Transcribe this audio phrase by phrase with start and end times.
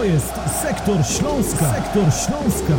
[0.00, 1.74] To jest Sektor Śląska.
[1.74, 2.78] Sektor Śląska.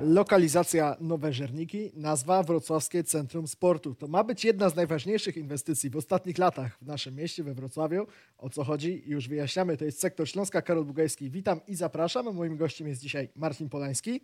[0.00, 3.94] Lokalizacja Nowe Żerniki, nazwa Wrocławskie Centrum Sportu.
[3.94, 8.06] To ma być jedna z najważniejszych inwestycji w ostatnich latach w naszym mieście, we Wrocławiu.
[8.38, 9.02] O co chodzi?
[9.06, 9.76] Już wyjaśniamy.
[9.76, 11.30] To jest Sektor Śląska, Karol Bugajski.
[11.30, 12.34] Witam i zapraszam.
[12.34, 14.20] Moim gościem jest dzisiaj Marcin Polański.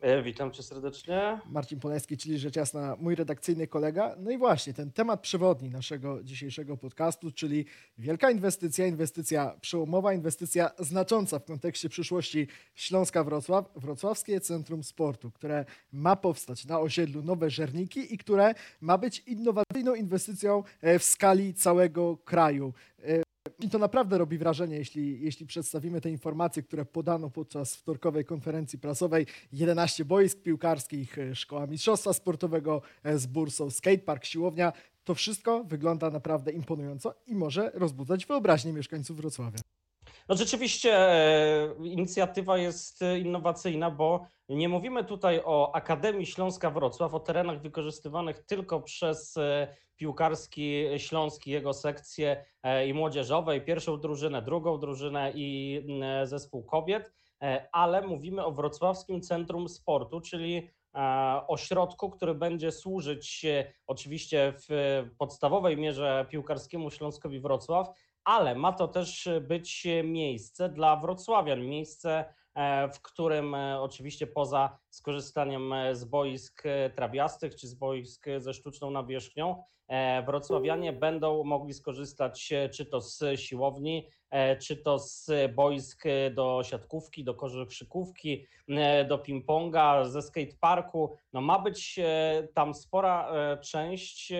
[0.00, 1.40] E, witam cię serdecznie.
[1.46, 4.16] Marcin Polański, czyli rzecz jasna mój redakcyjny kolega.
[4.18, 7.64] No i właśnie ten temat przewodni naszego dzisiejszego podcastu, czyli
[7.98, 16.16] wielka inwestycja, inwestycja przełomowa, inwestycja znacząca w kontekście przyszłości Śląska-Wrocław, Wrocławskie Centrum Sportu, które ma
[16.16, 22.16] powstać na osiedlu Nowe Żerniki i które ma być innowacyjną inwestycją e, w skali całego
[22.16, 22.72] kraju.
[23.62, 28.78] I to naprawdę robi wrażenie, jeśli, jeśli przedstawimy te informacje, które podano podczas wtorkowej konferencji
[28.78, 29.26] prasowej.
[29.52, 34.72] 11 boisk piłkarskich, e, szkoła mistrzostwa sportowego e, z bursą, skatepark, siłownia.
[35.04, 39.58] To wszystko wygląda naprawdę imponująco i może rozbudzać wyobraźnię mieszkańców Wrocławia.
[40.30, 47.20] No rzeczywiście e, inicjatywa jest innowacyjna, bo nie mówimy tutaj o Akademii Śląska Wrocław, o
[47.20, 49.38] terenach wykorzystywanych tylko przez
[50.00, 56.64] piłkarski Śląski, jego sekcje e, i młodzieżowe, i pierwszą drużynę, drugą drużynę i e, zespół
[56.64, 60.70] kobiet, e, ale mówimy o Wrocławskim Centrum Sportu, czyli
[61.48, 63.46] ośrodku, który będzie służyć
[63.86, 67.88] oczywiście w podstawowej mierze piłkarskiemu Śląskowi Wrocław,
[68.24, 74.78] ale ma to też być miejsce dla wrocławian, miejsce E, w którym e, oczywiście poza
[74.90, 76.62] skorzystaniem e, z boisk
[76.94, 79.62] trawiastych czy z boisk ze sztuczną nawierzchnią,
[80.26, 84.08] wrocławianie będą mogli skorzystać czy to z siłowni,
[84.60, 86.04] czy to z boisk
[86.34, 88.46] do siatkówki, do korzykówki,
[89.08, 91.16] do ping-ponga, ze skateparku.
[91.32, 92.00] No ma być
[92.54, 94.32] tam spora część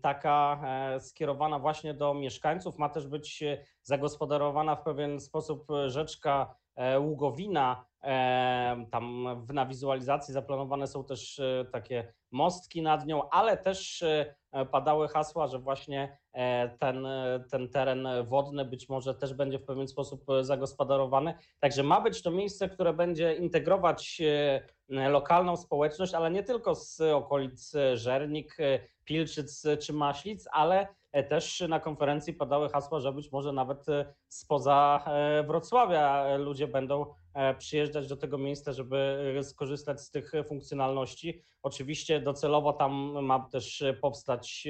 [0.00, 0.60] taka
[0.98, 3.44] skierowana właśnie do mieszkańców, ma też być
[3.82, 11.64] zagospodarowana w pewien sposób rzeczka E, Ługowina, e, tam na wizualizacji zaplanowane są też e,
[11.72, 14.04] takie mostki nad nią, ale też
[14.70, 16.18] padały hasła, że właśnie
[16.78, 17.06] ten,
[17.50, 21.34] ten teren wodny być może też będzie w pewien sposób zagospodarowany.
[21.60, 24.22] Także ma być to miejsce, które będzie integrować
[24.88, 28.56] lokalną społeczność, ale nie tylko z okolic Żernik,
[29.06, 30.86] Pilczyc czy Maślic, ale
[31.22, 37.06] też na konferencji padały hasła, że być może nawet e, spoza e, Wrocławia ludzie będą
[37.34, 41.42] e, przyjeżdżać do tego miejsca, żeby skorzystać z tych funkcjonalności.
[41.62, 42.92] Oczywiście docelowo tam
[43.24, 44.68] ma też powstać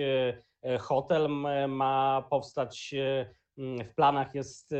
[0.80, 1.28] hotel,
[1.68, 2.94] ma powstać
[3.58, 4.74] w planach jest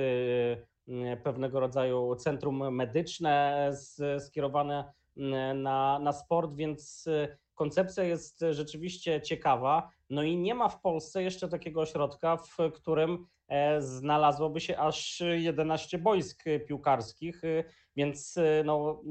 [1.24, 3.70] pewnego rodzaju centrum medyczne
[4.18, 4.92] skierowane
[5.54, 7.08] na, na sport, więc
[7.56, 9.90] koncepcja jest rzeczywiście ciekawa.
[10.10, 15.22] No i nie ma w Polsce jeszcze takiego ośrodka, w którym e, znalazłoby się aż
[15.36, 17.64] 11 boisk piłkarskich, e,
[17.96, 19.02] więc e, no,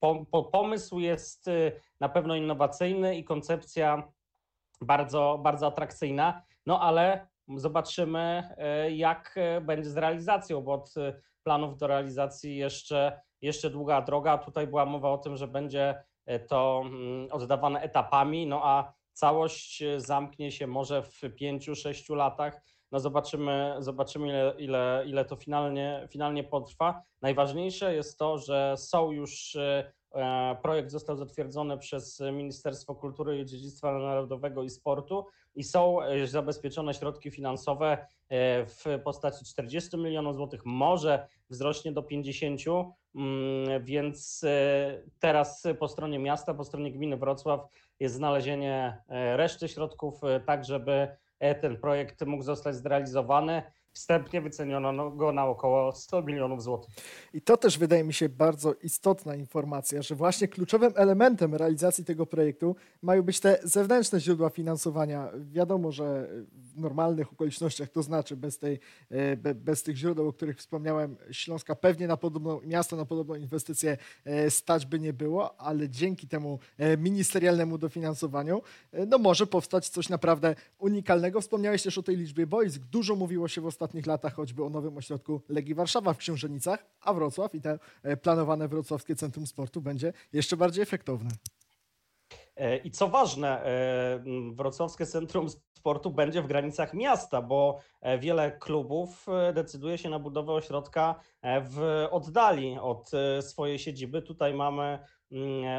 [0.00, 1.46] po, pomysł jest
[2.00, 4.12] na pewno innowacyjny i koncepcja
[4.80, 8.54] bardzo, bardzo atrakcyjna, no ale zobaczymy,
[8.90, 10.94] jak będzie z realizacją, bo od
[11.42, 14.38] planów do realizacji jeszcze, jeszcze długa droga.
[14.38, 16.04] Tutaj była mowa o tym, że będzie
[16.48, 22.62] to mm, oddawane etapami, no a całość zamknie się może w pięciu, sześciu latach.
[22.92, 27.02] No zobaczymy, zobaczymy ile, ile, ile to finalnie, finalnie potrwa.
[27.22, 33.92] Najważniejsze jest to, że są już e, projekt został zatwierdzony przez Ministerstwo Kultury i Dziedzictwa
[33.92, 35.26] Narodowego i Sportu
[35.56, 37.92] i są e, zabezpieczone środki finansowe
[38.28, 42.60] e, w postaci 40 milionów złotych, może wzrośnie do 50,
[43.14, 44.44] mm, więc
[45.20, 47.60] teraz po stronie miasta, po stronie gminy Wrocław
[48.00, 51.08] jest znalezienie e, reszty środków, e, tak żeby
[51.38, 53.62] e, ten projekt mógł zostać zrealizowany.
[53.96, 56.94] Wstępnie wyceniono go na około 100 milionów złotych.
[57.34, 62.26] I to też wydaje mi się bardzo istotna informacja, że właśnie kluczowym elementem realizacji tego
[62.26, 65.28] projektu mają być te zewnętrzne źródła finansowania.
[65.34, 66.28] Wiadomo, że
[66.76, 68.78] normalnych okolicznościach, to znaczy bez, tej,
[69.10, 73.96] e, bez tych źródeł, o których wspomniałem, Śląska pewnie na podobną, miasto na podobną inwestycję
[74.24, 78.62] e, stać by nie było, ale dzięki temu e, ministerialnemu dofinansowaniu
[79.06, 81.40] no może powstać coś naprawdę unikalnego.
[81.40, 82.82] Wspomniałeś też o tej liczbie boisk.
[82.82, 87.14] Dużo mówiło się w ostatnich latach choćby o nowym ośrodku Legii Warszawa w Książenicach, a
[87.14, 87.78] Wrocław i te
[88.22, 91.30] planowane Wrocławskie Centrum Sportu będzie jeszcze bardziej efektowne.
[92.84, 93.62] I co ważne,
[94.54, 95.48] Wrocławskie Centrum
[95.86, 102.06] Sportu będzie w granicach miasta, bo e, wiele klubów decyduje się na budowę ośrodka w
[102.10, 103.10] oddali od
[103.40, 104.22] swojej siedziby.
[104.22, 104.98] Tutaj mamy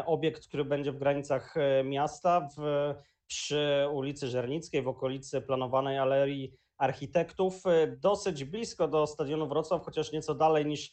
[0.05, 2.93] obiekt, który będzie w granicach miasta, w,
[3.25, 7.63] przy ulicy Żernickiej, w okolicy planowanej alerii architektów,
[7.97, 10.91] dosyć blisko do stadionu Wrocław, chociaż nieco dalej niż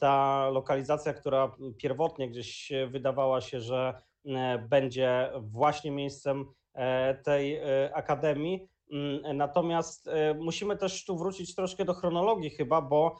[0.00, 3.94] ta lokalizacja, która pierwotnie gdzieś wydawała się, że
[4.68, 6.46] będzie właśnie miejscem
[7.24, 7.60] tej
[7.94, 8.68] akademii.
[8.92, 10.10] Mm, natomiast
[10.40, 13.18] musimy też tu wrócić troszkę do chronologii chyba, bo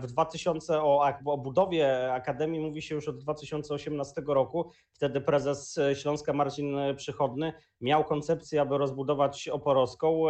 [0.00, 4.70] w 2000 o, o budowie Akademii mówi się już od 2018 roku.
[4.92, 10.22] Wtedy prezes Śląska Marcin Przychodny miał koncepcję, aby rozbudować Oporowską.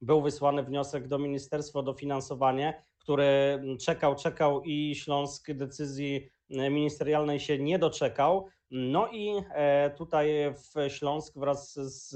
[0.00, 7.58] Był wysłany wniosek do ministerstwa o dofinansowanie, który czekał, czekał i Śląsk decyzji ministerialnej się
[7.58, 8.48] nie doczekał.
[8.70, 12.08] No i e, tutaj w Śląsk wraz z,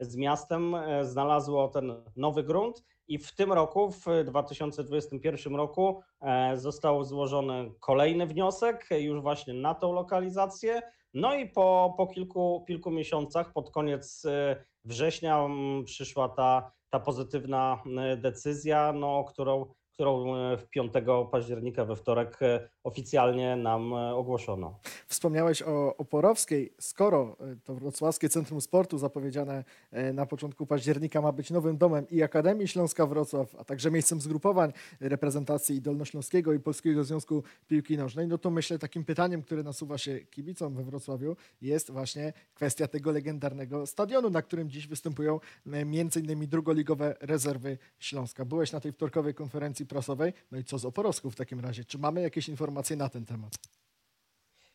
[0.00, 6.56] z miastem e, znalazło ten nowy grunt i w tym roku, w 2021 roku, e,
[6.56, 10.82] został złożony kolejny wniosek już właśnie na tą lokalizację.
[11.14, 14.26] No i po, po kilku, kilku miesiącach, pod koniec
[14.84, 15.48] września,
[15.84, 17.82] przyszła ta, ta pozytywna
[18.16, 19.66] decyzja, no, którą
[19.98, 20.92] którą e, w 5
[21.30, 24.78] października we wtorek e, oficjalnie nam e, ogłoszono.
[25.06, 26.72] Wspomniałeś o Oporowskiej.
[26.80, 29.64] Skoro to Wrocławskie Centrum Sportu zapowiedziane
[30.14, 34.72] na początku października ma być nowym domem i Akademii Śląska Wrocław, a także miejscem zgrupowań
[35.00, 40.18] reprezentacji Dolnośląskiego i Polskiego Związku Piłki Nożnej, no to myślę takim pytaniem, które nasuwa się
[40.20, 45.40] kibicom we Wrocławiu jest właśnie kwestia tego legendarnego stadionu, na którym dziś występują
[46.16, 48.44] innymi drugoligowe rezerwy Śląska.
[48.44, 50.32] Byłeś na tej wtorkowej konferencji prasowej.
[50.50, 51.84] No i co z Oporowską w takim razie?
[51.84, 53.52] Czy mamy jakieś informacje na ten temat?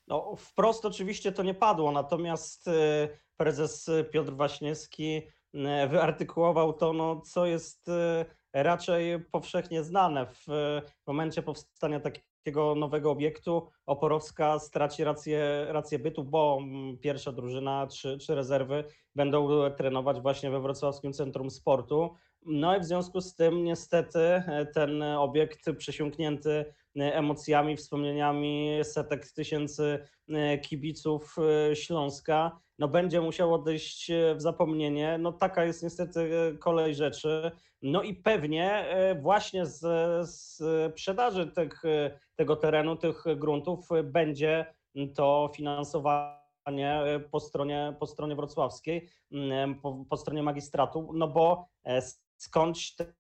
[0.08, 5.22] No, wprost oczywiście to nie padło, natomiast e, prezes Piotr Waśniewski
[5.54, 10.26] e, wyartykułował to, no, co jest e, raczej powszechnie znane.
[10.48, 17.88] W momencie powstania takiego nowego obiektu Oporowska straci rację, rację bytu, bo mm, pierwsza drużyna
[17.88, 18.84] czy, czy rezerwy
[19.16, 22.16] będą trenować właśnie we Wrocławskim Centrum Sportu.
[22.46, 26.66] No i w związku z tym niestety e, ten obiekt przesiąknięty
[27.00, 30.00] e, emocjami, wspomnieniami setek tysięcy
[30.30, 31.36] e, kibiców
[31.74, 35.18] Śląska, no będzie musiał odejść w zapomnienie.
[35.18, 36.30] No taka jest niestety
[36.60, 37.52] kolej rzeczy.
[37.82, 38.86] No i pewnie
[39.22, 39.80] właśnie z,
[40.30, 40.62] z
[40.92, 41.82] sprzedaży tych,
[42.36, 44.66] tego terenu, tych gruntów będzie
[45.16, 46.44] to finansowane
[47.32, 49.10] po stronie, po stronie wrocławskiej,
[49.82, 51.68] po, po stronie magistratu, no bo
[52.44, 53.14] skądś te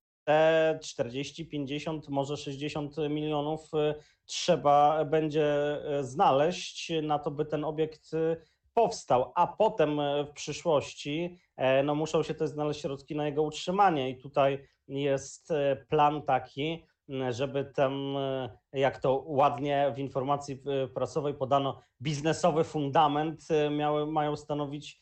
[0.81, 8.13] 40, 50, może 60 milionów y, trzeba będzie y, znaleźć na to, by ten obiekt
[8.13, 8.37] y,
[8.73, 14.09] powstał, a potem w przyszłości e, no, muszą się też znaleźć środki na jego utrzymanie.
[14.09, 15.53] I tutaj jest
[15.89, 16.85] plan taki,
[17.29, 17.93] żeby ten,
[18.73, 23.41] jak to ładnie w informacji prasowej podano, biznesowy fundament
[23.71, 24.99] miały, mają stanowić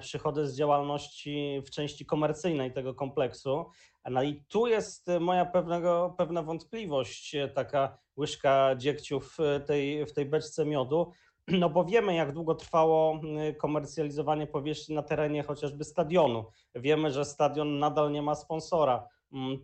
[0.00, 3.64] przychody z działalności w części komercyjnej tego kompleksu.
[4.10, 10.12] No i tu jest moja pewnego, pewna wątpliwość, e, taka łyżka dziegciu w tej, w
[10.12, 11.12] tej beczce miodu,
[11.48, 13.20] no bo wiemy, jak długo trwało
[13.58, 16.44] komercjalizowanie powierzchni na terenie chociażby stadionu.
[16.74, 19.08] Wiemy, że stadion nadal nie ma sponsora.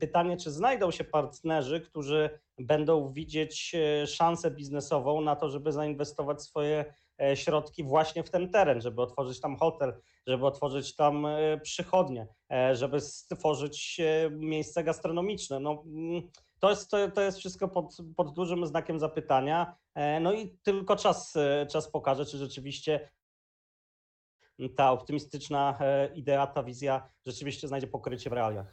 [0.01, 6.43] Pytanie, czy znajdą się partnerzy, którzy będą widzieć e, szansę biznesową na to, żeby zainwestować
[6.43, 6.95] swoje E,
[7.35, 12.77] środki właśnie w ten teren, żeby otworzyć tam hotel, żeby otworzyć tam e, przychodnie, e,
[12.77, 15.61] żeby stworzyć miejsce gastronomiczne.
[15.61, 16.23] No, mm,
[16.59, 19.77] to, jest, to, to jest wszystko pod, pod dużym znakiem zapytania.
[20.21, 21.35] No i tylko czas,
[21.71, 23.11] czas pokaże, czy rzeczywiście
[24.77, 25.79] ta optymistyczna
[26.15, 28.67] idea, ta wizja rzeczywiście znajdzie pokrycie w realiach.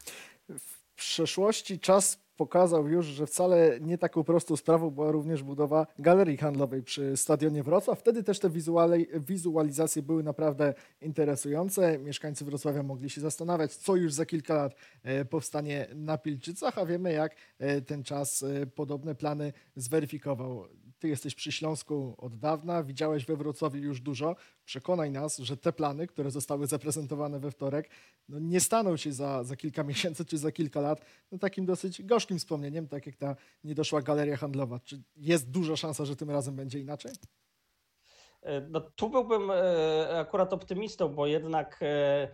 [0.59, 6.37] W przeszłości czas pokazał już, że wcale nie taką prostą sprawą była również budowa galerii
[6.37, 7.99] handlowej przy stadionie Wrocław.
[7.99, 8.49] Wtedy też te
[9.19, 11.99] wizualizacje były naprawdę interesujące.
[11.99, 16.85] Mieszkańcy Wrocławia mogli się zastanawiać, co już za kilka lat e, powstanie na Pilczycach, a
[16.85, 20.65] wiemy jak e, ten czas e, podobne plany zweryfikował.
[20.99, 24.35] Ty jesteś przy Śląsku od dawna, widziałeś we Wrocławiu już dużo.
[24.65, 27.89] Przekonaj nas, że te plany, które zostały zaprezentowane we wtorek,
[28.29, 32.03] no nie staną się za, za kilka miesięcy czy za kilka lat no takim dosyć
[32.03, 34.79] gorzkim wspomnieniem, tak jak ta niedoszła galeria handlowa.
[34.79, 37.11] Czy jest duża szansa, że tym razem będzie inaczej?
[38.41, 42.27] E, no, tu byłbym e, akurat optymistą, bo jednak e,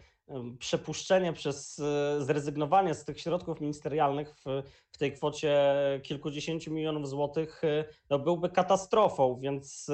[0.60, 1.82] przepuszczenie przez
[2.20, 5.56] zrezygnowanie z tych środków ministerialnych w, w tej kwocie
[6.04, 7.62] kilkudziesięciu milionów złotych
[8.10, 9.92] no byłby katastrofą, więc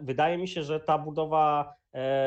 [0.00, 1.74] wydaje mi się, że ta budowa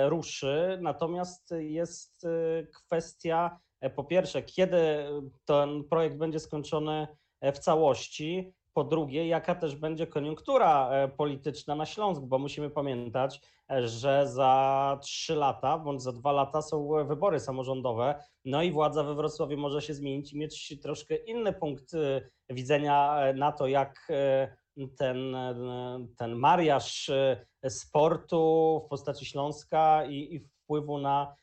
[0.05, 0.77] ruszy.
[0.81, 2.27] Natomiast jest
[2.73, 3.59] kwestia,
[3.95, 5.05] po pierwsze, kiedy
[5.45, 7.07] ten projekt będzie skończony
[7.41, 14.27] w całości po drugie, jaka też będzie koniunktura polityczna na Śląsku, bo musimy pamiętać, że
[14.27, 19.57] za trzy lata bądź za dwa lata są wybory samorządowe, no i władza we Wrocławiu
[19.57, 21.91] może się zmienić i mieć troszkę inny punkt
[22.49, 24.11] widzenia na to, jak
[24.97, 25.35] ten,
[26.17, 27.11] ten mariaż
[27.67, 31.35] sportu w postaci Śląska i, i wpływu na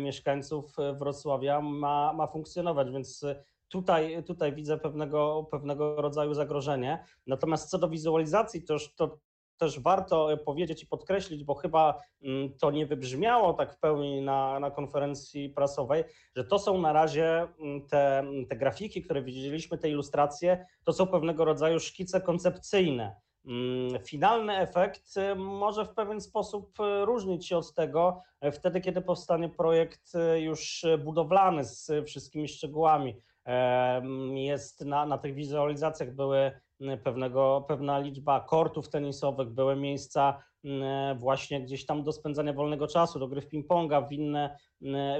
[0.00, 3.24] mieszkańców Wrocławia ma, ma funkcjonować, więc
[3.68, 7.04] tutaj, tutaj widzę pewnego, pewnego rodzaju zagrożenie.
[7.26, 9.18] Natomiast co do wizualizacji, to, to
[9.58, 14.60] też warto powiedzieć i podkreślić, bo chyba mm, to nie wybrzmiało tak w pełni na,
[14.60, 16.04] na konferencji prasowej,
[16.36, 21.06] że to są na razie mm, te, te grafiki, które widzieliśmy, te ilustracje, to są
[21.06, 23.16] pewnego rodzaju szkice koncepcyjne.
[23.46, 28.80] Mm, finalny efekt y, może w pewien sposób y, różnić się od tego, y, wtedy
[28.80, 33.16] kiedy powstanie projekt już budowlany z wszystkimi szczegółami.
[34.34, 36.52] Jest na, na tych wizualizacjach były
[37.04, 40.42] pewnego, pewna liczba kortów tenisowych, były miejsca
[41.16, 44.58] właśnie gdzieś tam do spędzania wolnego czasu, do gry w ping-ponga, w inne,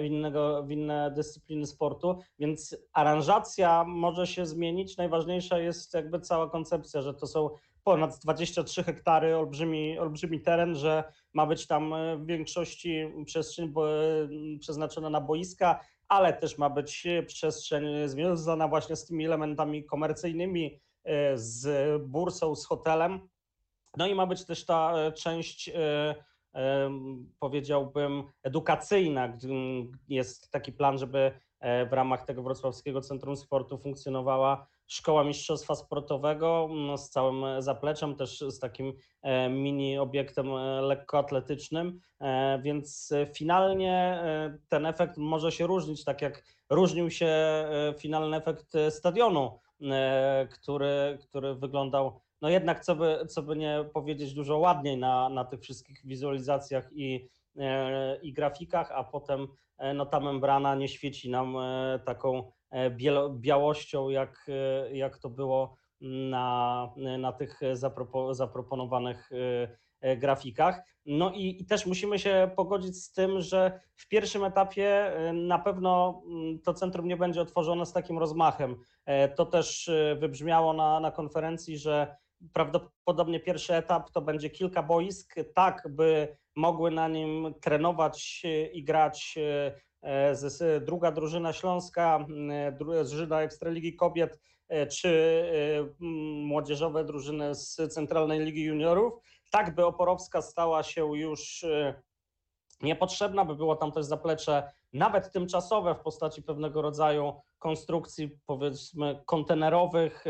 [0.00, 4.97] w, innego, w inne dyscypliny sportu, więc aranżacja może się zmienić.
[4.97, 7.50] Najważniejsza jest jakby cała koncepcja, że to są
[7.85, 11.04] ponad 23 hektary, olbrzymi, olbrzymi teren, że
[11.35, 13.73] ma być tam w większości przestrzeń
[14.61, 21.38] przeznaczona na boiska, ale też ma być przestrzeń związana właśnie z tymi elementami komercyjnymi, e,
[21.38, 23.28] z bursą, z hotelem.
[23.96, 26.14] No i ma być też ta e, część, e,
[27.38, 29.38] powiedziałbym, edukacyjna.
[30.08, 36.98] Jest taki plan, żeby w ramach tego Wrocławskiego Centrum Sportu funkcjonowała Szkoła Mistrzostwa Sportowego no,
[36.98, 44.22] z całym zapleczem, też z takim e, mini obiektem e, lekkoatletycznym, e, więc finalnie
[44.68, 47.34] ten efekt może się różnić, tak jak różnił się
[47.98, 49.60] finalny efekt stadionu,
[50.50, 55.44] który, który wyglądał no jednak, co by, co by nie powiedzieć, dużo ładniej na, na
[55.44, 57.28] tych wszystkich wizualizacjach i,
[58.22, 59.48] i grafikach, a potem
[59.94, 61.56] no, ta membrana nie świeci nam
[62.04, 62.90] taką E,
[63.30, 69.30] białością, jak, e, jak to było na, na tych zapropo, zaproponowanych
[70.00, 70.82] e, grafikach.
[71.06, 76.22] No i, i, też musimy się pogodzić z tym, że w pierwszym etapie na pewno
[76.26, 78.76] mm, to centrum nie będzie otworzone z takim rozmachem.
[79.36, 82.16] To też wybrzmiało na, na konferencji, że
[82.52, 89.38] prawdopodobnie pierwszy etap to będzie kilka boisk, tak by mogły na nim trenować i grać
[90.06, 92.26] E, druga drużyna Śląska,
[92.78, 95.10] drużyna Ekstraligi Kobiet, e, czy
[96.00, 96.04] e,
[96.46, 99.12] młodzieżowe drużyny z Centralnej Ligi Juniorów,
[99.50, 101.64] tak by Oporowska stała się już
[102.82, 110.24] niepotrzebna, by było tam też zaplecze nawet tymczasowe w postaci pewnego rodzaju konstrukcji powiedzmy kontenerowych,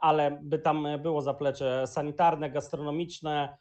[0.00, 3.56] ale by tam było zaplecze sanitarne, gastronomiczne,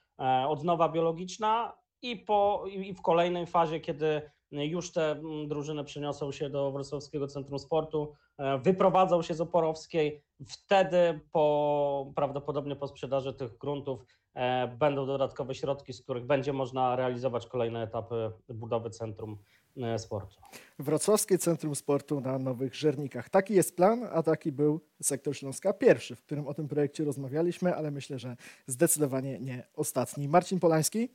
[0.48, 6.72] odnowa biologiczna i, po, i w kolejnej fazie, kiedy już te drużyny przeniosą się do
[6.72, 10.22] Wrocławskiego Centrum Sportu, e, wyprowadzą się z Oporowskiej.
[10.48, 16.96] Wtedy po, prawdopodobnie po sprzedaży tych gruntów e, będą dodatkowe środki, z których będzie można
[16.96, 19.38] realizować kolejne etapy budowy Centrum
[19.78, 20.36] e, Sportu.
[20.80, 23.30] Wrocławskie Centrum Sportu na Nowych Żernikach.
[23.30, 27.76] Taki jest plan, a taki był sektor Śląska pierwszy, w którym o tym projekcie rozmawialiśmy,
[27.76, 28.36] ale myślę, że
[28.68, 30.28] zdecydowanie nie ostatni.
[30.28, 31.10] Marcin Polański.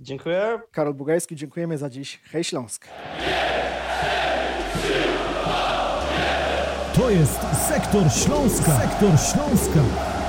[0.00, 0.60] Dziękuję.
[0.70, 2.20] Karol Bugajski, dziękujemy za dziś.
[2.24, 2.88] Hej Śląsk.
[6.94, 8.80] To jest Sektor Śląska.
[8.80, 10.21] Sektor Śląska.